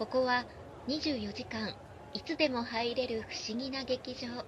[0.00, 0.46] ここは
[0.88, 1.74] 24時間
[2.14, 4.46] いつでも入れる不思議な劇場。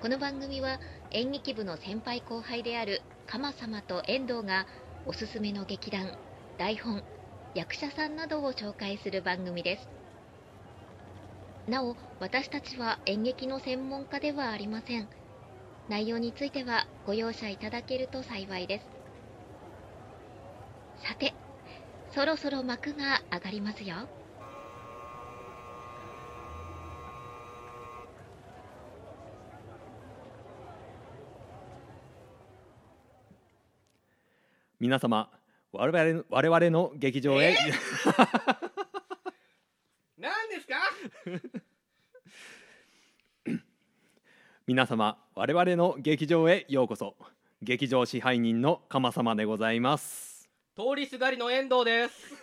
[0.00, 0.80] この番組は
[1.10, 4.66] 演劇部の先輩後輩である鎌様と遠藤が
[5.04, 6.16] おすすめの劇団
[6.56, 7.02] 台本
[7.54, 9.88] 役者さんなどを紹介する番組です。
[11.70, 15.10] なお私たちは演劇の専門家ではありません。
[15.90, 18.86] 内容についてはご容赦いただけると幸いです。
[21.06, 21.34] さて
[22.10, 23.96] そろそろ幕が上がりますよ。
[34.80, 35.30] 皆様
[35.72, 37.54] 我々我々の劇場へ、
[40.16, 40.76] 何ですか？
[44.66, 47.16] 皆様我々の劇場へようこそ。
[47.60, 50.27] 劇場支配人の鎌様でございます
[50.78, 52.34] 通りすがりの遠藤です。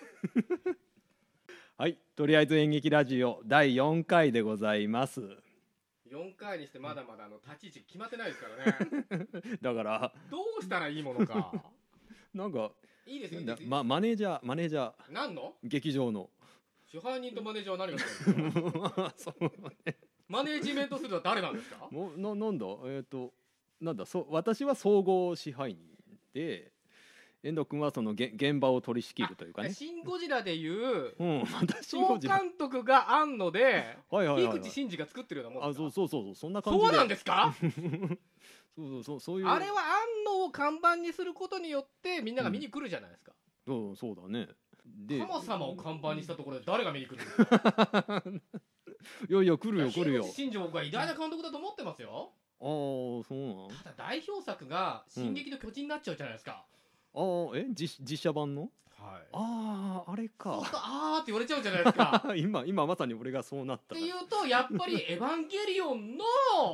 [1.80, 5.22] はいとりあえず演劇ラジオ第4回でございます。
[6.11, 9.27] 4回にしてまだまだあの立ち位置決まってないですからね。
[9.64, 10.14] だから。
[10.30, 11.50] どうしたらいいものか。
[12.36, 12.73] なんか
[13.05, 13.39] いいですよ。
[13.39, 15.11] いいなですよまマネージャーマネージャー。
[15.11, 15.55] 何の？
[15.64, 16.30] 劇場の。
[16.92, 17.99] 支配人とマネージャーは何が
[19.17, 19.33] すう
[20.27, 21.88] マネージメントするのは誰なんですか？
[21.89, 22.66] もうななんだ？
[22.88, 23.33] えっ、と
[23.80, 24.05] なんだ？
[24.05, 25.97] そう私は総合支配人
[26.33, 26.75] で
[27.46, 29.72] 遠藤君はそのげ現場を取り仕切るというかね。
[29.72, 36.86] シン・ゴジラでいううん私総も監督が庵野ではいはいはい、はい井口、真嗣が作ってるようなもんあそうそうそうそうそんな感じで。
[36.88, 37.54] そうなんですか？
[38.76, 39.48] そうそうそうそういう。
[39.48, 43.32] あれは庵野を看板にすることによってみんなが見に来るじゃないですか、
[43.68, 44.48] そうそうだね。
[44.84, 48.23] で鎌様を看板にしたところで誰が見に来るんですか
[49.30, 50.23] いやいや来るよ来るよ。
[50.23, 52.34] 樋口真嗣僕は偉大な監督だと思ってますよ。
[52.60, 52.68] ああ
[53.23, 53.78] そうなん。
[53.78, 56.66] ただ代表作が「進撃の巨人」になっちゃうじゃないですか、
[57.16, 58.69] ああえ実実写版の？
[58.97, 59.27] はい。
[59.33, 62.23] あああれそうかするとあーって言われちゃうじゃないですか。
[62.38, 63.95] 今今まさに俺がそうなっった。
[63.95, 66.23] てかいうとやっぱり「エヴァンゲリオン」の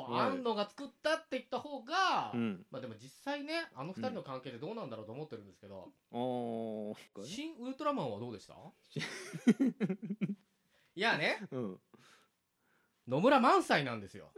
[0.09, 0.30] はい。
[0.31, 2.66] 庵野が作ったって言った方が、うん。
[2.72, 5.91] まあでも実際ねあの二人の関係でどうなんだろうと思ってるんですけど。
[6.12, 6.16] あ
[7.22, 8.56] あ「新ウルトラマン」はどうでした？
[10.96, 11.46] いやね。
[11.51, 11.80] うん。
[13.07, 14.31] 野村萬斎なんですよ。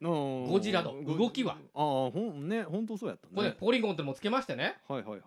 [0.00, 1.56] ゴゴジラの動きは。
[1.74, 3.32] ああほんね本当そうやったね。
[3.34, 4.80] これねポリゴンってのもつけましてね。
[4.86, 5.22] はいはいはい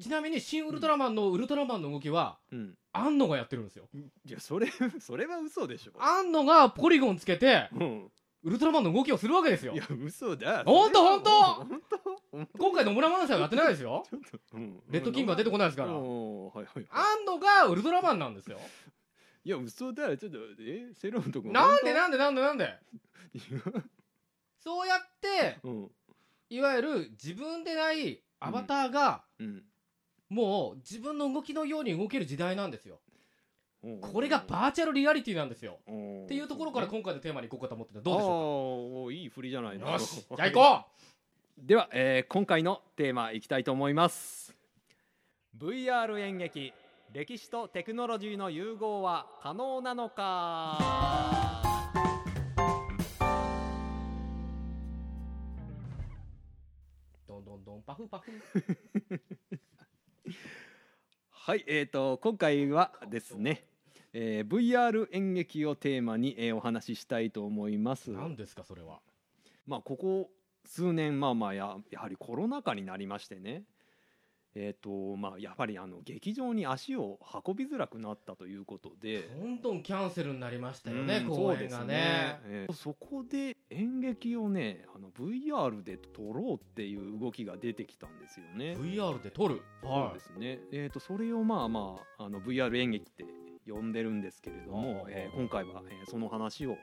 [0.00, 2.76] ちなみに「新ウルトラマン」のウルトラマンの動きはうん。
[2.92, 3.88] 庵野がやってるんですよ。
[4.24, 4.68] いやそれ
[5.00, 5.92] それは嘘でしょ。
[5.98, 8.12] 庵野がポリゴンつけてうん。
[8.44, 9.72] ウルトラマンの動きをするわけですよ。
[9.74, 10.62] いや嘘だ。
[10.64, 12.46] ほんとほんと本当。
[12.58, 14.04] 今回野村萬斎はやってないですよ。
[14.54, 14.82] うん。
[14.88, 15.92] レッドキングは出てこないですから。
[15.92, 18.58] おーはいはい庵野がウルトラマンなんですよ。
[19.44, 20.16] いや嘘だよ。
[20.16, 20.92] ちょっとえ？
[20.94, 22.78] セロンとこなんでなんでなんでなんで？
[24.60, 25.90] そうやってうん。
[26.50, 29.64] いわゆる自分でないアバターがうん
[30.28, 33.00] もう自分の動きのように動ける時代なんですよ。
[33.82, 35.78] うんこれがバーチャルリアリティなんですよ。
[35.88, 38.00] っっていうところから今回のテーマにいこうかと思ってた。
[38.00, 39.14] どうでしょょうか？
[39.14, 39.86] いい振りじゃないうの？
[39.86, 40.84] かよしじゃあ行こ
[41.58, 44.54] では、えー今回のテーマいきたいと思います。
[45.56, 46.72] VR 演劇
[47.12, 51.62] 歴史とテクノロジーの融合は可能なのか？
[57.26, 58.30] うどんどんどんパフパフ
[61.48, 63.64] はいえー、と今回はですね、
[64.12, 68.10] えー VR 演劇をテーマに、えーお話ししたいと思います。
[68.10, 68.98] 何ですかそれは。
[69.66, 70.28] まあここ
[70.66, 73.62] 数年まあまあややはりコロナ禍になりましてね。
[74.54, 79.22] えーとまあ、やはりあの劇場に足を運びづらくなったということで。
[79.22, 82.40] どんどんキャンセルになりましたよねうん公演がそうですね。
[82.44, 84.84] えーそこで演劇をね
[85.18, 88.76] VR で撮ろうっていう動きが出てきたんですよね。
[88.78, 89.62] VR で撮る？
[89.82, 93.24] そうですね、えー、とそれをまあまああの VR 演劇って
[93.70, 96.76] 呼んでるんですけれども、えー今回は、えーその話を、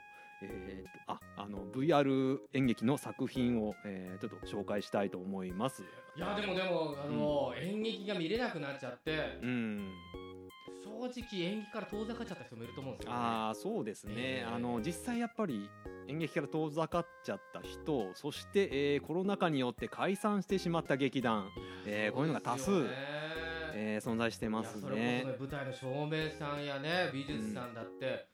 [0.43, 5.83] えーとああの VR 演劇の作品を、えーちょっと紹介したいと思います。
[6.15, 9.91] いやでもでもあの、演劇が見れなくなっちゃってうん
[11.09, 14.55] 正直演劇から遠ざかっちゃった人もいると思うんですよ、ね、ああそうですね、えー。
[14.55, 15.69] あの実際やっぱり
[16.07, 21.49] 演劇から遠ざかっちゃった人そして、えーコロナ禍によって解散してしまった劇団、
[21.85, 22.71] えーこういうのが多数、
[23.73, 28.27] えー存在してますいやそれねこそね舞台の照明さんやね美術さんだって、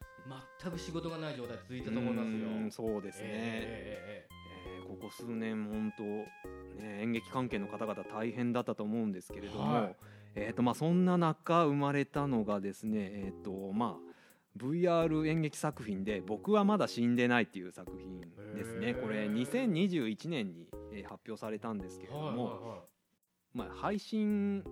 [0.61, 2.47] 全く仕事がない状態続いたと思いますよ。
[2.47, 4.41] うんそうですね、ええー
[4.87, 9.95] ここ数年本当、ね、演劇関係の方々大変だったと思うんですけれども、はい
[10.35, 14.11] えーとまあ、そんな中生まれたのがですね、えーとまあ、
[14.57, 18.21] VR 演劇作品で「僕はまだ死んでない」っていう作品
[18.53, 18.93] ですね。
[18.93, 22.79] これ2021年に、えー発表されたんですけえええはいれども、はいはい。
[23.53, 24.63] まあ、配信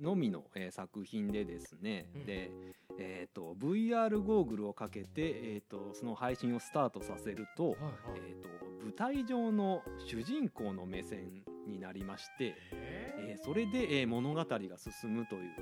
[0.00, 2.26] のみの、えー作品でですね、うん。
[2.26, 2.50] で、
[2.98, 7.92] えー、と VR ゴーグルをかけて、えー、とその配信をスタートさせると,、はいはい。
[8.16, 8.48] えー、と
[8.84, 15.52] 舞台上の主人公の目線になりまして、えーそれで、えー物語が進むという、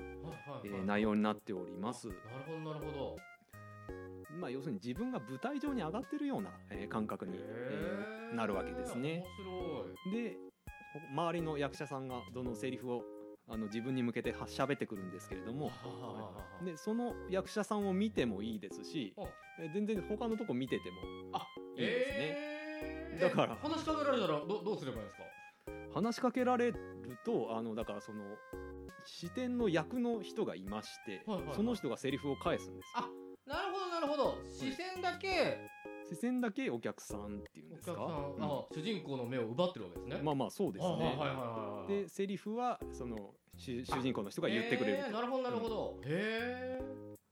[0.65, 2.09] えー内容になっております。
[2.09, 3.17] なるほどなるほど。
[4.41, 9.25] まあ、要するに自分が舞台上に上がってるような、えー感覚に、えーなるわけですね。
[9.39, 10.23] 面白い。
[10.25, 10.37] で
[10.93, 13.03] ほ周りの役者さんがどのセリフを
[13.49, 15.71] あの自分に向けては喋ってくるんですけれども
[16.65, 19.15] でその役者さんを見てもいいですし
[19.75, 20.97] 全然他のとこ見てても
[21.33, 21.47] あ
[21.77, 22.15] いいですね。
[22.19, 23.21] えー。
[23.21, 25.25] だから話しかけられたらどどうすればいいんですか？
[25.95, 26.79] 話しかけられる
[27.25, 28.25] とあのだからその
[29.05, 31.57] 視点の役の人がいまして、はいはいはい。
[31.57, 33.05] その人がセリフを返すんですよ。
[33.05, 33.09] あ
[33.47, 34.39] なるほどなるほど。
[34.51, 35.59] 視線だけ
[36.09, 37.93] 視線だけお客さんっていうんおですか？
[37.93, 37.97] う
[38.41, 38.43] ん。
[38.43, 40.21] あ主人公の目を奪ってるわけですね。
[40.23, 41.19] まあまあそうですね、
[41.89, 46.83] でセリフはその主主人公の人が言ってくれるなるほどなるほど、へえ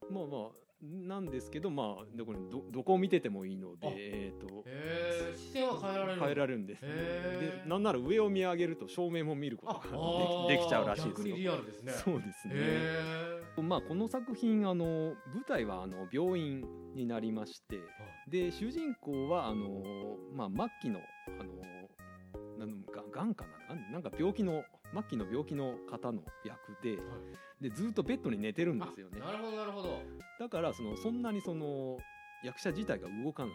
[0.09, 11.35] まあまあなんですけどまあでこれどどこを見ててもいいのであえっ、とへえ視線は変えられる変えられるんです、へーでなんなら上を見上げると正面も見ることあができできちゃうらしいですよ。
[11.35, 11.91] ね。
[12.03, 12.53] そうですね。
[12.55, 14.85] へまあこの作品あの
[15.33, 16.65] 舞台はあの病院
[16.95, 17.79] になりまして
[18.27, 20.49] で主人公はあのまあ
[20.81, 20.99] 末期の
[21.39, 21.63] あの
[22.57, 23.91] なんががんかな？
[23.91, 24.63] なんか病気の
[24.93, 26.97] 末期の病気の方の役で
[27.61, 29.19] でずっとベッドに寝てるんですよね。
[29.19, 30.01] なるほどなるほど。
[30.39, 31.97] だからそのそんなにその
[32.43, 33.53] 役者自体が動かない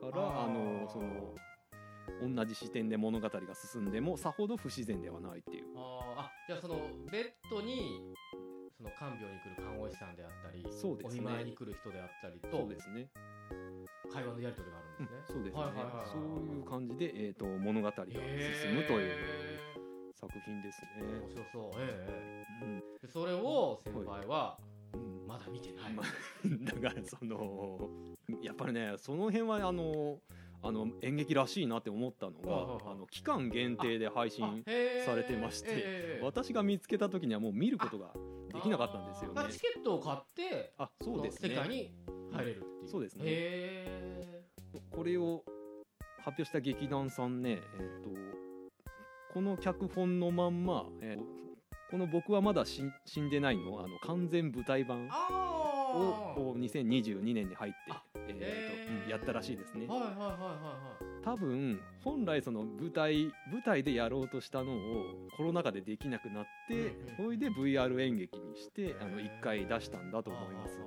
[0.00, 1.34] からあのその
[2.36, 5.64] 同じ視点で物語が進んでもさほど不自然ではないっていう。
[5.76, 6.20] あー。
[6.20, 6.80] あじゃあその
[7.10, 8.00] ベッドに
[8.76, 11.20] その看病に来る看護師さんであったりそうですね。
[11.20, 13.08] お見舞いに来る人であったりとそうですね、
[14.12, 16.20] 会話のやり取りがあるんうんですね、そうですね、はいはいはいはいそう
[16.54, 19.10] いう感じで、えー、と物語が進むという。
[19.10, 19.87] へ
[20.18, 21.70] 作品ですーね、面白そう。
[21.78, 22.66] ええう
[23.06, 23.08] ん。
[23.08, 24.58] それを先輩は
[24.92, 25.26] うん。
[25.28, 26.06] まだ見てない、まあ
[26.82, 27.88] だからその
[28.42, 30.18] やっぱりねその辺はあの
[30.60, 34.64] あの演劇らしいなって思ったのが、あの期間限定で配信
[35.06, 38.12] されてましてええ私が見つけた時にはもう見ることが
[38.52, 39.52] できなかったんですよね。
[39.52, 41.50] チケットを買ってあそうですね。
[41.50, 41.94] 世界に
[42.32, 43.22] 入れるっていう、そうですね。
[43.24, 44.42] へ
[44.90, 45.44] これを
[46.18, 48.37] 発表した劇団さんね、えー、と
[49.32, 51.38] この脚本のまんま、えー
[51.90, 59.04] この「僕はまだ死ん死んでないの」あの完全舞台版をこう2022年に入ってあ、えーとへー。
[59.04, 59.86] うんやったらしいですね。
[59.86, 61.22] はいはいはいはいはい。
[61.22, 70.78] 多分本来その舞台舞台でやろうとしたのをコロナ禍でできなくなってうんうんそれで VR 演劇にしてあの1回出したんだと思います。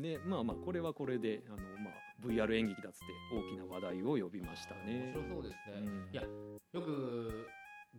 [0.00, 5.12] でまあまあこれはこれであの、まあ、VR 演劇だっつって大きな話題を呼びましたね。
[5.14, 6.08] 面白そうですね、うん。
[6.12, 7.46] いやよく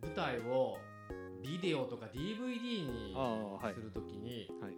[0.02, 0.76] 舞台を
[1.42, 3.14] ビデオとか DVD に
[3.74, 4.74] するときに、はい。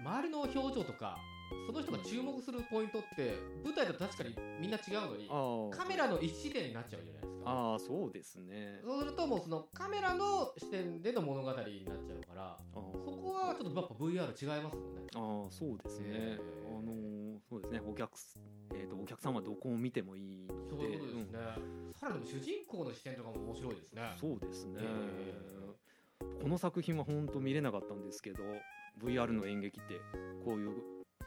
[0.00, 1.18] 周りの表情とか
[1.66, 3.34] その人が注目するポイントって
[3.64, 7.50] 舞台だと確かにみんな違うのにあカメラの一視点になっちゃうじゃないですか。
[7.50, 8.80] ああそうですね。
[8.84, 15.02] そうするともうそのカメラの視点での物語になっちゃうからあそこはちょっとやっぱ VR 違いますもんね。
[15.14, 16.78] ああそうですね、えー。
[16.78, 17.80] あのーそうですね。
[17.86, 18.38] お客す、
[18.74, 20.70] えー、とお客さんはどこを見てもいいので。
[20.70, 21.38] そういうことですね、
[21.94, 24.02] さらに主人公の視点とかも面白いですね。
[24.20, 25.34] そうですね、え
[26.42, 28.42] この作品は本当見れなかったんですけど
[29.02, 30.00] VR の演劇って
[30.44, 30.70] こういう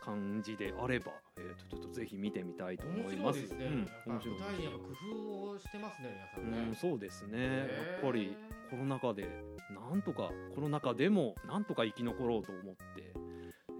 [0.01, 3.39] 感じであれば、えー、とちょっとぜひ見てみたいと思面います。
[3.39, 3.65] 白いですね、
[4.07, 4.39] うん、面白い。
[4.39, 7.65] 舞台にやっぱ工夫をしてますね皆さんね、うん、そうですね、や
[7.99, 8.35] っぱり
[8.69, 9.27] コロナ禍で
[9.71, 13.13] なんとかコロナ禍でもなんとか生き残ろうと思って、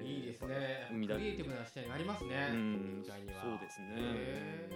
[0.04, 0.88] えーいいですね。
[0.92, 3.04] クリエイティブな視点がありますね、うん。
[3.06, 3.88] そうですね。
[3.98, 4.70] へ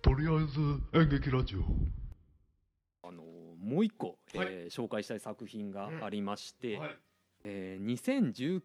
[0.00, 0.60] とりあえず
[1.00, 1.60] 演劇ラジオ。
[3.06, 4.48] あのもう一個、はい。
[4.50, 6.96] えー紹介したい作品がありまして、ーはい。
[7.44, 7.84] えー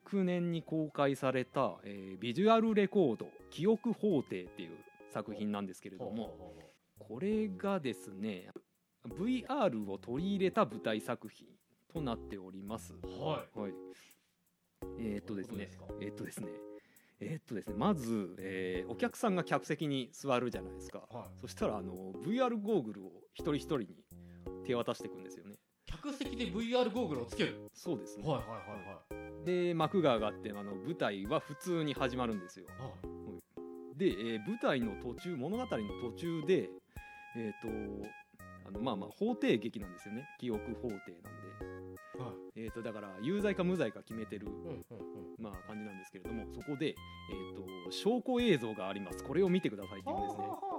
[0.10, 4.78] 2019年に公開された、えービジュアルレコード「記憶法廷」っていう
[5.18, 6.56] 作品なんですけれども
[7.00, 8.50] これがですね
[9.08, 11.48] VR を取り入れた舞台作品
[11.92, 12.94] となっております。
[12.94, 13.60] はい。
[13.60, 13.74] はい、
[15.00, 15.70] えーっとですね
[16.02, 16.48] えーっとですね
[17.20, 21.00] えーっとですねまず、えーお客さんが客席に座るじゃないですか。
[21.10, 21.40] はい。
[21.42, 23.88] そしたらあの VR ゴーグルを一人一人に
[24.66, 25.56] 手渡していくんですよね。
[25.86, 27.70] 客席で VR ゴーグルをつける？
[27.74, 28.60] そうですね、はいはいはい
[29.16, 29.46] はい。
[29.46, 32.66] で幕が上がってあの舞台は普通に始まるんですよ。
[32.78, 33.17] はい
[33.98, 36.70] で、えー舞台の途中物語の途中で
[37.36, 37.68] えっ、と
[38.68, 40.28] あのまあまあ法廷劇なんですよね。
[40.40, 41.08] 記憶法廷なんで、
[42.20, 42.62] はい。
[42.66, 44.82] えー、とだから有罪か無罪か決めてる、うんうんうん。
[45.40, 49.24] ままあ、感じなんですけれどもそこで、えー、と証拠映像があります。
[49.24, 50.44] これを見てくださいって言うんですね。
[50.48, 50.72] はあは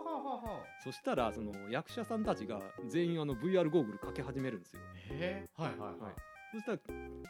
[0.47, 4.81] あはそしたらその役者さんたちが全員あの VR ゴーグルかけ始めるんですよ。
[5.11, 6.03] へえはいはい。
[6.03, 6.79] はいそしたら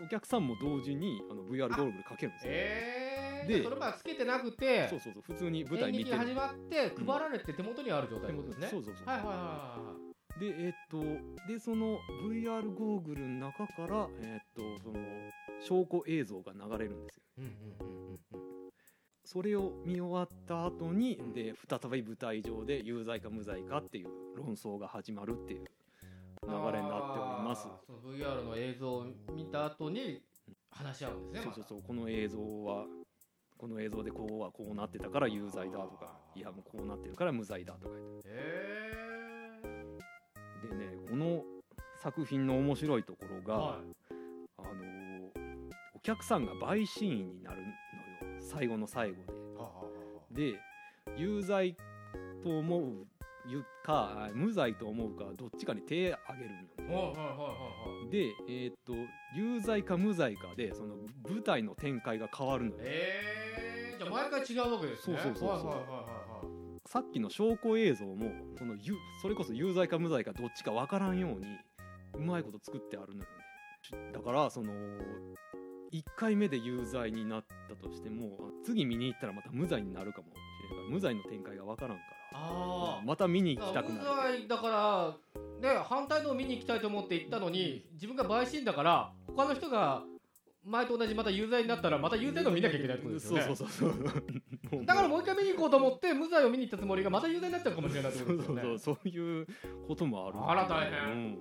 [0.04, 2.52] お客さんも同時にあの VR ゴーグルかけるんですよ。
[2.52, 6.18] でええでそれまあつけてなくてそうそうそう普通に舞台演見てる。
[6.18, 8.66] 劇始まって配られて手元にある状態ですね。
[8.68, 9.94] そうそうそうはいはいはいは
[10.38, 11.02] でえーっと
[11.52, 14.98] でその VR ゴーグルの中からえーっとその
[15.60, 17.22] 証拠映像が流れるんですよ。
[17.38, 18.18] いうんうんうんうんうん。
[19.24, 25.64] それを見終わった後にうんで再び舞台上で有罪か無罪かっていう論争が始まるっていう
[26.48, 27.68] 流れになっております。
[27.86, 30.22] その VR の映像を見た後に
[30.70, 32.86] 話し合うんですねそうそうそうこの映像は
[33.56, 38.30] この映像でこうはこうなってたから有罪だとかいやもうこうなってるから無罪だとか言ってへ
[40.68, 41.44] でねこの
[42.00, 43.80] 作品の面白いところが、えは
[44.58, 44.78] あのー
[45.94, 47.74] お客さんが陪審員になるのよ。
[48.38, 49.16] 最後の最後
[50.30, 50.52] で。
[50.52, 50.60] で
[51.16, 51.76] 有罪
[52.44, 53.04] と思う
[53.48, 56.84] ゆかあ無罪と思うかどっちかに手あげるんよね。
[56.86, 57.36] はいはいはいはい
[58.00, 58.10] はい。
[58.10, 58.92] でえーっと
[59.34, 60.96] 有罪か無罪かでその
[61.28, 62.76] 舞台の展開が変わるのよ。
[62.80, 65.18] えー、じゃあ毎回違うわけですね。
[65.22, 65.48] そうそうそうそう。
[65.48, 66.28] はいはいはいはい
[66.86, 71.46] さっきの証拠映像もそのゆそれこそ有罪か無罪かどっちか分からんように
[72.14, 74.12] うまいこと作ってあるのよね。
[74.12, 74.72] だからその
[75.92, 84.48] 1回目で有罪になったとしても次見に行ったらまた無罪になるかもしれないから無罪の展開が分からんからあまた見にあ行きたくなる。
[84.48, 85.16] だか
[85.62, 90.02] らね反対のを見に行きたいと思って行ったのに自分が陪審だから他の人が
[90.64, 93.44] 前と同じまた有罪になったらまた有罪のを見なきゃいけないってことですよね。
[93.44, 93.92] そうそうそう
[94.70, 94.84] そう。
[94.84, 98.62] だからもう一回見に行こうと思って無罪を見に行ったつもりがまた有罪になっちゃうかもしれないってそうことですよね。
[98.62, 99.46] そうそうそういう
[99.86, 100.38] こともある。
[100.50, 101.00] あら大変。
[101.00, 101.38] うん、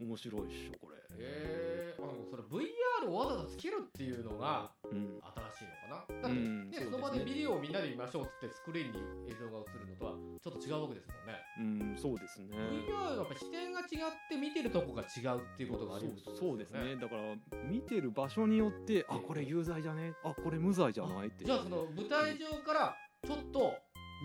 [0.00, 0.96] 面白いっしょこれ。
[1.18, 5.18] えー、あのそれ VR をわざわざつけるっていうのがうん。
[5.56, 6.20] 新しいのかな？
[6.22, 6.90] だって、うんねそうですね。
[6.90, 8.98] その場でビデオをみんなで見ましょうっつってスクリーンに
[9.32, 10.12] 映像が映るのとは
[10.42, 11.92] ちょっと違うわけですもんね。
[11.92, 12.52] うんそうですね。
[12.52, 13.86] VR はやっぱ視点が違っ
[14.28, 16.96] て見てるとこが違うっていうことがあり得るってことそうですね。
[17.00, 17.22] だから
[17.64, 20.12] 見てる場所によってあこれ有罪じゃね？
[20.24, 21.28] あこれ無罪じゃない？
[21.28, 23.72] ってじゃあその舞台上からちょっと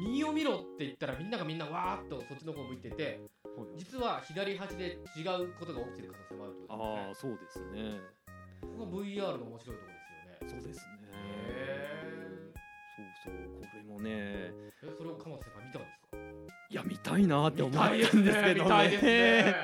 [0.06, 3.20] 右を見ろって言ったらみんながみんなわーっとそっちの方向いててはい
[3.78, 7.82] 実は左端で違うことが起きてる可能性もあるとああですそうですね。
[7.94, 8.00] ね
[8.62, 9.94] ここが VR の面白いところ
[10.48, 10.62] ですよね。
[10.62, 10.86] そうですね。
[11.44, 12.54] へ
[13.24, 14.10] そうそうこれもね。
[14.12, 14.14] ー
[14.84, 16.18] えそれを鎌田先輩見たんですか？
[16.70, 18.18] いや見たいなって思ったんですけ
[18.56, 18.98] どね。
[19.02, 19.56] ね。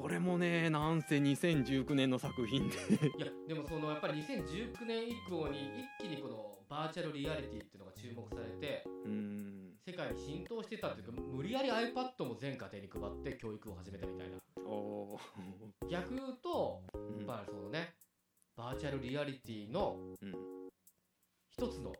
[0.00, 2.76] これもねなんせ2019年の作品で。
[2.76, 2.78] い
[3.20, 7.76] やでもそのやっぱり2019年以降に一気にこのバーチャルリアリティって
[10.00, 14.36] 界に浸透してたっていうか無理やり iPad も全家庭に配って教育を始めたみたいな。
[15.90, 17.18] 逆言うとうん。
[17.18, 17.94] やっぱりそのね
[18.56, 20.34] バーチャルリアリティのうん
[21.50, 21.92] 一つの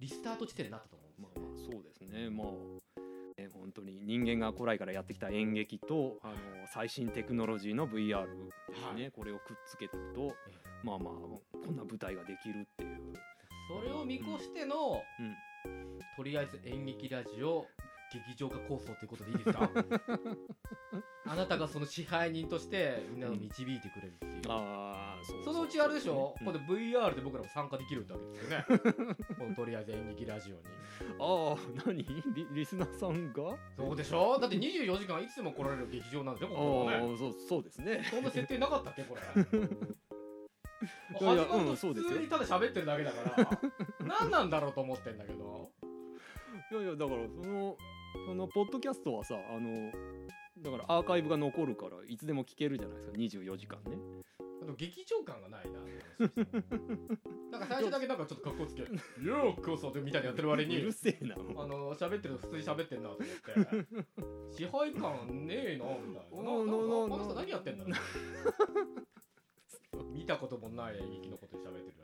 [0.00, 2.30] リスタート地点になったと思うんまあですよ、ねまあそうですね。
[2.30, 6.34] まあね本当に人間が古来からやってきた演劇とあの
[6.74, 10.34] 最新テクノロジーの VR ですね、はこれをくっつけてると
[10.82, 13.12] まあまあこんな舞台ができるっていう、
[13.68, 15.51] それを見越しての、うん
[16.16, 17.66] とりあえず演劇ラジオ
[18.12, 19.70] 劇場化構想ということでいいですか？
[21.24, 26.46] あなたがその支配人としてみんなを導いてくれるっていう、ああそうそのうちあれでしょ、うん。
[26.46, 29.14] これ VR で僕らも参加できるんだわけですよね。
[29.38, 30.62] このとりあえず演劇ラジオに。
[31.18, 32.04] ああ何？
[32.34, 33.56] リリスナーさんが？
[33.78, 34.38] そうでしょ？
[34.38, 36.96] だって24時間いつでも来られる劇場なんですよあここはね。
[36.98, 38.04] あそうそうですね。
[38.10, 39.22] そんな設定なかったっけこれ？
[41.14, 43.60] 始まると普通にただ喋ってるだけだから
[44.20, 45.41] 何なんだろうと思ってんだけど
[46.72, 47.76] いやいやだからその
[48.26, 49.92] そのポッドキャストはさあの
[50.58, 53.12] だからアーカイブが残るからいつでも聞けるじゃないですか。
[53.12, 53.98] 24時間ね。
[54.62, 55.80] あと劇場感がないな。
[57.58, 58.82] なんか最初だけなんかちょっと格好つけ
[59.22, 61.34] 「ようこそ」みたいにやってる割うにるせえな。
[61.34, 63.28] あの喋ってる普通に喋ってんなと思っ
[64.48, 64.56] て。
[64.56, 66.30] 支配感ねえなみたいな。
[66.30, 67.94] この人何やってんだろう。
[70.12, 72.01] 見たこともない演劇のことで喋ってる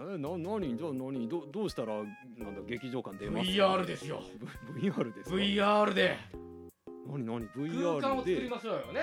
[0.00, 4.22] えな何じゃあ何どどうしたらなんだ劇場感出ますか？VR ですよ。
[4.80, 6.16] VR ですか？VR で。
[7.06, 9.00] 何何空間 VR を作りでましょうよね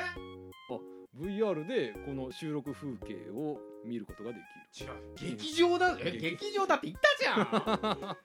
[1.20, 4.40] VR でこの収録風景を見ることがで
[4.74, 4.92] きる。
[4.92, 5.36] 違う。
[5.38, 6.32] 劇場だえ劇。
[6.32, 8.18] 劇場だって言ったじゃん。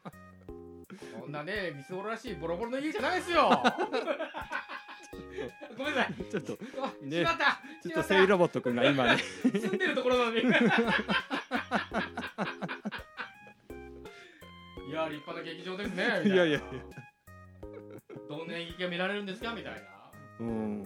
[1.21, 3.49] こんなねみすぼらしいボロボロの家じゃないですよ。
[5.79, 6.15] ごめんなさい。
[6.31, 7.63] ちょっとあねしまった。
[7.83, 9.19] ちょっとセイロボット君が今ね。
[9.55, 10.41] 住んでるところなのに。
[10.41, 10.43] い
[15.05, 16.35] や立派な劇場ですねみたいな。
[16.35, 16.61] いやいやいや。
[18.29, 19.81] どんな演劇が見られるんですかみたいな。
[20.41, 20.83] うん。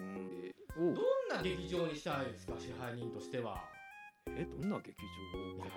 [0.77, 0.95] おどん
[1.31, 3.63] な劇場にしたいですか支配人としては。
[4.29, 4.95] ええどんな劇い
[5.59, 5.71] や場か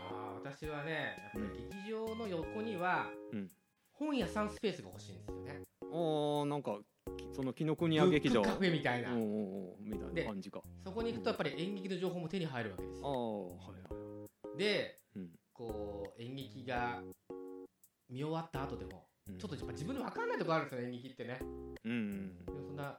[0.45, 3.49] ー私はねやっぱり劇場の横には、うん。
[3.93, 5.61] 本屋さんスペースが欲しいんですよね。
[5.81, 6.79] あーなんか
[7.17, 8.41] きその紀ノ国屋劇場。
[8.41, 10.61] ブックカフェみたいな、みたいでな感じか。
[10.83, 14.57] そこに行くとやっぱり演劇の情報も手に入るわけですああよはいはい。
[14.57, 15.29] で、うん。
[15.53, 17.01] こう演劇が
[18.09, 19.37] 見終わった後でも、うん。
[19.37, 21.39] ちょっとやっぱ自分で分かんないところあるんですよ演劇ってね。
[21.41, 22.97] うんうんそんな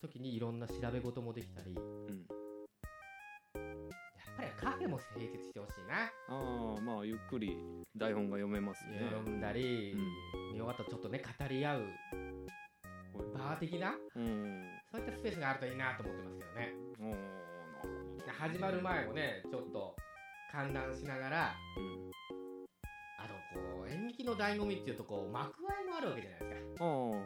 [0.00, 1.74] 時にいろんな調べ事もできたり。
[1.74, 2.26] やっうん
[4.36, 7.56] ぱりカフェも併設してほしいな、ああまあゆっくり
[7.96, 9.00] 台本が読めますね。
[9.10, 9.94] 読んだり、
[10.52, 11.82] 見終わったらちょっとね語り合う。
[13.34, 13.94] バー的な？
[14.16, 14.64] うん。
[14.90, 16.72] そういったスペースがあるといいなと思ってますけどね。
[16.98, 17.20] おーなる
[17.80, 17.86] ほ
[18.26, 19.94] ど始まる前もねちょっと
[20.52, 22.10] 観覧しながらうん
[23.90, 26.84] 演劇の醍醐味っていうとこう幕間もあるわけじゃないですか。
[26.84, 27.16] ああは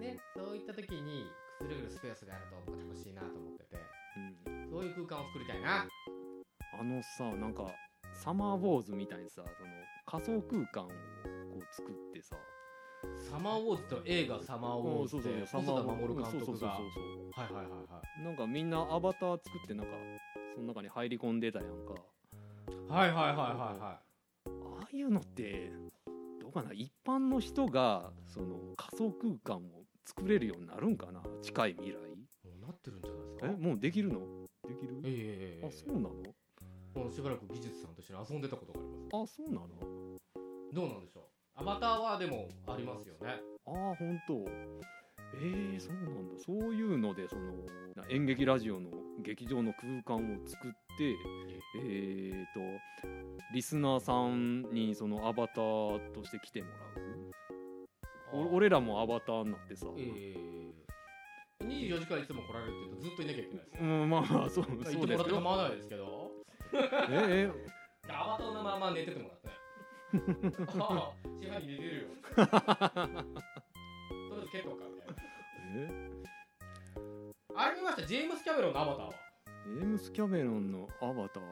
[0.00, 1.26] ねそういった時に
[1.58, 3.76] くつろげるスペースがあると僕楽しいなと思ってて
[4.46, 4.70] うん。
[4.70, 5.86] そういう空間を作りたいな。
[6.78, 7.66] あのさなんか
[8.14, 9.70] サマーウォーズみたいにさその
[10.06, 10.94] 仮想空間をこ
[11.58, 12.36] う作ってさ。
[13.18, 16.68] サマーウォーズと映画サマーウォーズって細田守監督が。
[16.68, 18.24] はいはいはいはい。
[18.24, 19.92] なんかみんなアバター作ってなんか
[20.54, 21.94] その中に入り込んでたやんか。
[22.88, 23.36] はいはいはいはい
[23.78, 24.00] は
[24.46, 25.72] ああいうのって
[26.54, 31.20] かな一般の人がその仮想空間を作れるようになるんかな？
[31.42, 31.94] 近い未来？
[31.94, 32.04] いも
[32.62, 33.46] うなってるんじゃないですか？
[33.46, 34.20] えもうできるの？
[34.68, 35.00] できる？
[35.04, 36.10] ええええあそうなの？
[36.94, 39.32] もうしばらく技術さんと一緒に遊んでたことがあります。
[39.32, 39.68] あそうなの？
[40.72, 41.60] どうなんでしょう？
[41.60, 43.40] アバターはでもありますよね。
[43.66, 44.44] ああ本当。
[45.36, 46.42] えー、そうなんだ。
[46.44, 47.42] そういうのでその
[47.96, 48.90] な演劇ラジオの
[49.24, 51.16] 劇場の空間を作って
[51.76, 52.60] えー、と
[53.52, 58.44] リスナーさんにそのアバターとして来てもらう。
[58.50, 61.64] お俺らもアバターになってさ、ええ。
[61.64, 63.82] 24時間いつも来られるって言うとずっといなきゃいけないですよ。
[63.82, 66.30] うんまあそうそう言ってもらって構わないですけど。
[67.10, 67.50] え
[68.08, 69.48] アバターのまま寝ててもらって。
[70.78, 72.08] ああ支配人寝てるよ。
[72.34, 73.06] とりあ
[74.36, 75.14] えず蹴っとくかみたいな。
[75.76, 76.33] え？
[77.56, 78.06] あれ見ました。
[78.06, 79.12] ジェームス・キャメロンのアバターは。
[79.64, 81.42] ジェームス・キャメロンのアバター？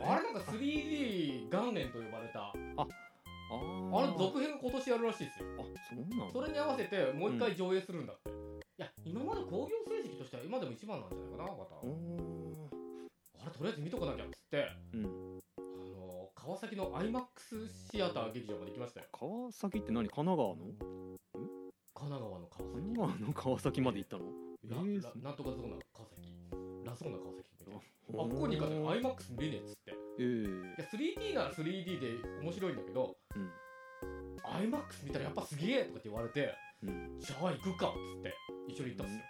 [0.00, 0.04] え？
[0.04, 2.40] あれなんか 3D 元年と呼ばれた。
[2.50, 2.88] あー。
[3.52, 5.46] あれ続編が今年やるらしいですよ。
[5.58, 8.32] あそうなのそれに合わせてもう一回上映するんだって、い
[8.78, 11.88] や今まで興行成績としては今でも一番なんじゃないかなアバター
[13.42, 14.68] あれとりあえず見とかなきゃっつって。
[14.94, 15.04] うん。
[15.04, 15.08] あ
[15.84, 19.06] の川崎の IMAX シアター劇場まで行きましたよ。
[19.12, 20.08] 川崎って何？
[20.08, 20.64] 神奈川の？
[21.94, 22.80] 神奈川の川崎。
[22.80, 24.24] 神奈川の川崎まで行ったの？
[24.68, 26.30] ラえーラなんとかゾーナ川崎。
[26.84, 27.80] ラゾーナ川崎みたいな。
[27.80, 29.90] あここに行かない IMAX 見れねえっつって。
[29.90, 30.26] いえ
[30.78, 33.50] えや 3D なら 3D で面白いんだけど、うん。
[34.44, 37.18] IMAX 見たらやっぱすげえとかって言われてうん。
[37.18, 38.34] じゃあ行くかっつって
[38.68, 39.24] 一緒に行ったんですよ、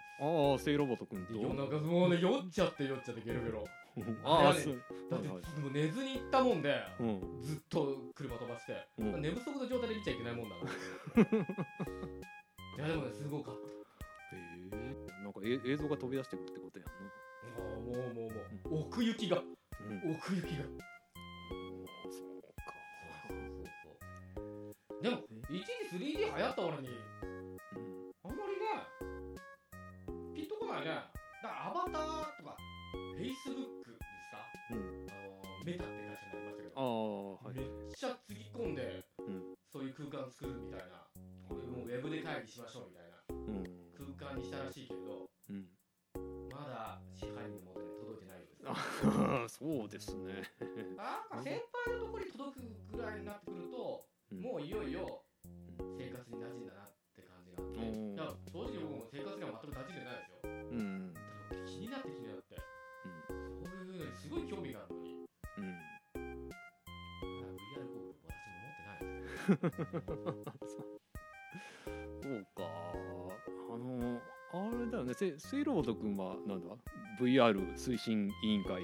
[0.53, 3.65] ああセイロボト君とで夜中もうね酔っちゃって酔っちゃってゲロゲロ。
[4.25, 4.83] あああれそう。
[5.11, 5.61] だってはいはい。
[5.61, 7.21] もう寝ずに行ったもんでうん。
[7.41, 9.13] ずっと車飛ばして、うん。
[9.13, 10.63] まあ寝不足の状態で見ちゃいけないもんだか
[11.17, 11.23] ら。
[12.73, 13.72] いやでもねすごかった
[15.45, 16.95] 映像が飛び出してくるってことやんな
[17.59, 18.31] ああもうもう
[18.71, 18.87] もう。
[18.87, 19.39] 奥行きが。
[19.39, 20.15] うん。
[20.15, 20.65] 奥行きが。
[20.65, 22.73] そうか。
[23.29, 23.67] そうそう
[24.91, 25.03] そう。
[25.03, 25.19] でも
[25.51, 26.89] 一時 3D 流行った俺に。
[26.89, 27.59] うん。
[28.25, 28.65] あんまりね
[30.35, 30.87] ピンとこないね。
[31.43, 32.57] だからアバターとか
[33.19, 33.99] Facebook です
[34.31, 35.07] かうん。
[35.11, 37.57] あのメタって会社になりましたけあど、あはい。
[37.57, 39.55] めっちゃつぎ込んで、うん。
[39.73, 41.03] そういう空間作るみたいな。
[41.51, 43.19] もうウェブで会議しましょうみたいな。
[43.29, 43.83] うん。
[44.17, 45.69] 空間にしたらしいけれどうん。
[46.51, 50.51] まだ支配人の元に届いてないようですあ そうですね。
[50.97, 54.41] なんか先輩のところに届くぐらいになってくると、うん。
[54.41, 55.25] もういよいよ
[55.99, 58.15] 生活に馴染んだなって感じがあって、うん。
[58.15, 60.39] いや正直僕も生活には全く馴染んでないですよ。
[60.45, 61.15] うん。
[61.67, 65.27] 気になって気になって、そういうのにすごい興味があるのに。
[65.59, 65.93] うん。
[67.63, 70.77] VR ゴーグル私も持ってないです。
[70.77, 70.83] そ
[75.15, 75.27] だ。
[75.27, 76.67] よねセセイロボト君はなんだ
[77.21, 78.83] ？VR 推進委員会。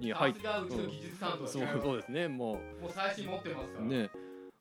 [0.00, 0.40] に入って。
[0.40, 2.28] さすがうちの技術担当そうそうですね。
[2.28, 2.82] もう。
[2.82, 3.86] もう最新持ってますから。
[3.86, 4.10] ね。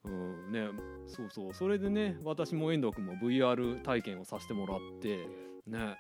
[0.05, 0.51] うん。
[0.51, 0.69] ね。
[1.07, 1.53] そうそう。
[1.53, 5.27] それでね私も遠藤君も VR 体験をさせてもらって。
[5.67, 5.97] ね。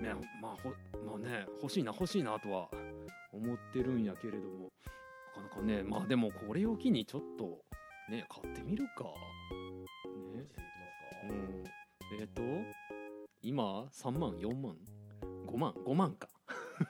[0.00, 0.70] ねまあほ
[1.04, 2.68] まあね欲しいな欲しいなとは
[3.32, 4.70] 思ってるんやけれども。
[5.34, 7.58] なかなかねまあでもこれを機にちょっと
[8.10, 9.04] ね買ってみるか。
[10.34, 10.44] ね。
[11.28, 11.64] うん。
[12.20, 12.42] えっ、と？
[13.42, 14.76] 今3万4万
[15.46, 16.28] ？5万5万か。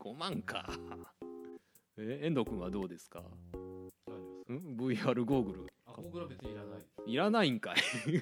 [0.00, 0.66] 5万か。
[1.96, 3.22] え遠藤君はどうですか？
[3.54, 3.90] 何で
[4.48, 4.52] す。
[4.52, 5.66] ん？VR ゴーグル。
[5.86, 6.80] あゴーグルは別にいらない。
[7.06, 7.76] いらないんかい。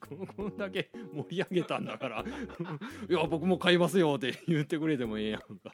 [0.00, 2.24] こここんだけ盛り上げたんだから。
[3.08, 5.71] いや僕も買いますよって言ってくれてもええやんか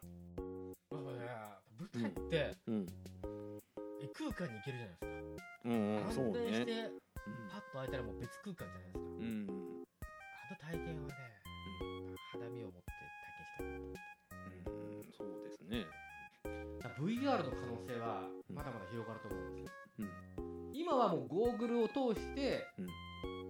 [20.88, 22.88] 今はもうゴーグルを通してうん。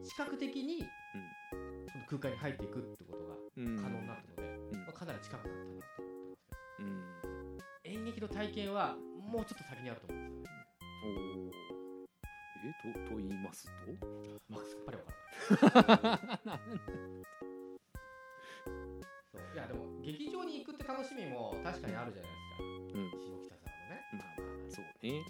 [0.05, 0.85] 視覚的に
[1.93, 3.77] その空間に入っていくってことがうん。
[3.77, 4.81] 可能になったので、うん。
[4.81, 5.85] まあ、かなり近くなったなと思って
[6.51, 7.05] ますうん。
[7.85, 10.49] けど演劇の体験はもうちょっと先にあると思うんですよね。
[11.05, 11.51] おー。
[12.59, 12.75] え
[13.07, 13.95] とと言いますと？
[14.51, 15.15] まあさっぱりわか
[15.95, 16.21] らない。
[19.31, 19.41] そう。
[19.55, 22.67] いやでも劇場に行くって楽しみも確かにあるじゃないですか、う
[22.99, 23.11] ん。
[23.15, 24.03] 下北沢のね。
[24.13, 25.23] まあまあそうね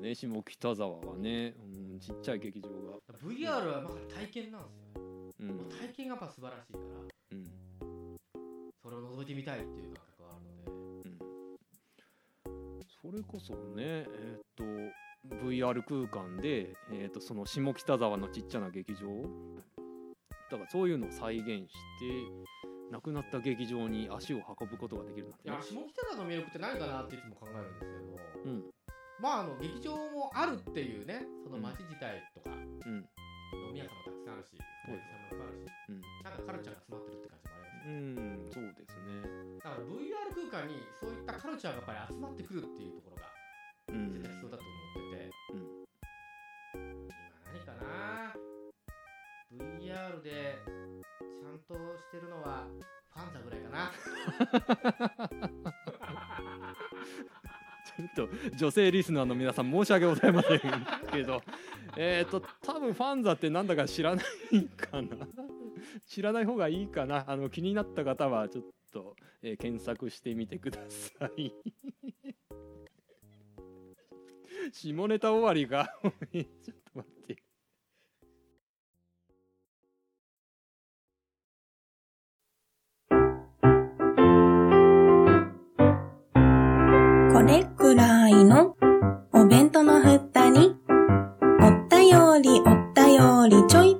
[0.00, 1.54] ね下北沢はね、
[1.92, 2.98] うん、ちっちゃい劇場が。
[3.22, 5.02] VR はまあ体験なんですよ、
[5.40, 5.48] うん。
[5.48, 6.84] もう体験がやっぱ素晴らしいから。
[7.32, 7.44] うん。
[8.82, 11.10] それを覗いてみたいっていう感覚があるので。
[12.46, 12.80] うん。
[13.02, 14.64] それこそねえーっと
[15.44, 19.00] VR 空間で、えーっとその下北沢のちっちゃな劇場。
[20.50, 21.70] だからそういうのを再現して
[22.90, 25.54] 亡くなった劇場に足を運ぶことができるなんてね。
[25.54, 28.29] いや下北沢の魅力って何かなっていつも考えるんですけど、うん
[29.20, 33.04] まああの劇場もあるっていうねその街自体とか、うん。
[33.66, 36.00] 飲み屋さんもたくさんあるしお客さんもいっぱいあるしうん。
[36.22, 39.10] なんかカルチャーが詰まってるって感じもありますうよね、んそうですね。
[39.60, 43.28] だから VR 空間にそういったカルチャーがやっぱり集まってくるっていうところが
[43.90, 44.12] うん。
[44.14, 45.80] 絶対必要だと思ってて、うん
[46.70, 47.10] 今
[47.50, 48.32] 何かな
[49.50, 50.62] ？VR で
[51.18, 52.64] ちゃんとしてるのは
[53.12, 53.90] ファンザぐらいかな
[58.26, 60.60] と女性リスナーの皆さん申し訳ございません
[61.12, 61.42] けど
[61.96, 65.08] えっと多分ファンザってなんだか知らないかな。
[66.06, 67.24] 知らない方がいいかな。
[67.28, 71.52] あの気になった方はちょっと、えー検索してみてください。
[74.72, 75.92] 下ネタ終わりが
[76.32, 76.44] ちょっ
[76.92, 77.49] と待って。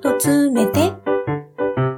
[0.01, 0.79] と詰めて、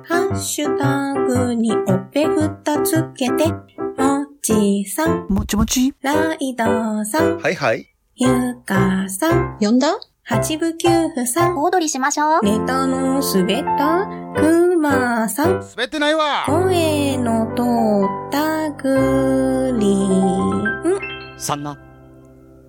[0.05, 5.93] ハッシュタグにおっぺふたつけて、もちさん、もちもち？
[6.01, 6.65] ライド
[7.05, 7.87] さん、はいはい。
[8.15, 9.97] ゆかさん、呼んだ？
[10.25, 12.41] 八部九夫さん、小躍りしましょう。
[12.43, 14.05] ネタの滑った？
[14.35, 17.61] くまさん、滑ってないわ声の通
[18.27, 21.39] ったグリーン。
[21.39, 21.77] さんな。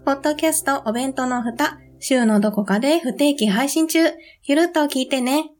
[0.04, 3.98] ポッドキャストお弁当の蓋、週のどこかで不定期配信中。
[4.42, 5.50] ゆるっと聞いてね。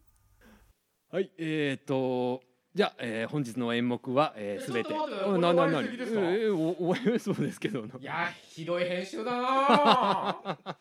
[1.11, 2.43] はいえっ、と
[2.75, 4.91] じゃあ、えー本日の演目は、えー、え全て。
[4.91, 6.21] ちょっと待ってうんなななこれ終わりすぎですか？
[6.21, 7.85] えーそうですけど。
[7.99, 10.77] いやひどい編集だなぁ。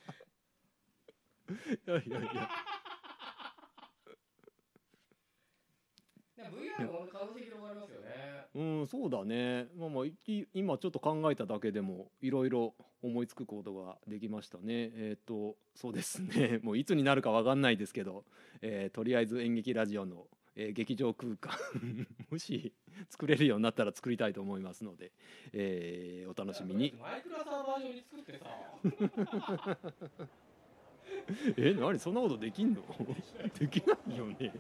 [1.88, 2.49] いやいやいや
[6.79, 9.67] ね VR も可能性広がりますよねうん、そうだね。
[9.75, 10.13] まあまあ、い
[10.53, 14.91] 今ちょっと考えただけでも、いろいろ思いつくことができましたね。
[14.93, 16.59] えっ、と、そうですね。
[16.63, 18.25] もういつになるかわかんないですけど、
[18.62, 21.51] えーとりあえず演劇ラジオの、えー劇場空間、
[22.29, 22.71] もし
[23.09, 25.12] 作れるようになったら作りたいと思いますので、
[25.51, 26.93] えーお楽しみに。
[27.01, 29.77] マイクラサーバー上に作ってさ
[31.57, 31.97] え、何？
[31.97, 32.83] そんなことできんの？
[33.57, 34.51] できないよね。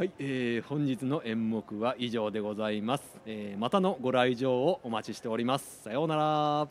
[0.00, 5.82] はい、えー本日の演目は以上でございます、えーまたのご来場をお待ちしております。
[5.82, 6.68] さようなら。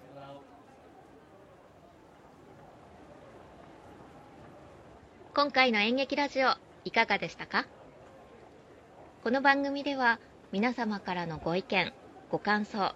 [5.36, 7.68] 今回の演劇ラジオいかがでしたか？
[9.24, 10.20] この番組では
[10.52, 11.94] 皆様からのご意見
[12.32, 12.96] ご感想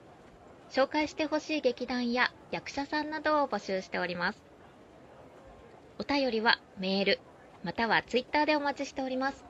[0.71, 4.41] 紹介してほしい劇団や役者さんなどを募集しております。
[5.99, 7.19] お便りはメール
[7.63, 9.45] またはツイッターでお待ちしております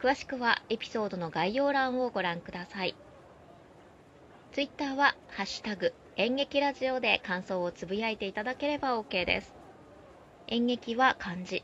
[0.00, 2.94] 詳しくはエピソードの概要欄をご覧ください。
[4.52, 9.54] ツイッターは「ハッシュタグ演劇ラジオ」で感想をつぶやいていただければ OK です。
[10.48, 11.62] 演劇は漢字。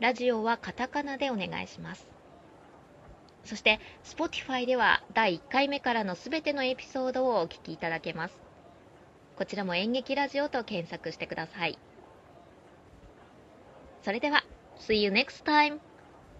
[0.00, 2.06] ラジオはカタカナでお願いします。
[3.44, 8.40] そして Spotify では第1回目からのすべてのエピソードをお聞きいただけます。
[9.36, 11.78] こちらも演劇ラジオと検索してください。
[14.02, 14.44] それでは
[14.78, 15.78] See you next time!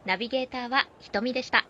[0.06, 1.66] ナビゲーターはひとみでした。